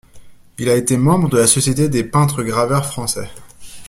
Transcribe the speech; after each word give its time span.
Il 0.57 0.67
a 0.67 0.73
été 0.77 0.97
membre 0.97 1.29
de 1.29 1.37
la 1.37 1.45
Société 1.45 1.87
des 1.87 2.03
peintres-graveurs 2.03 2.87
français. 2.87 3.29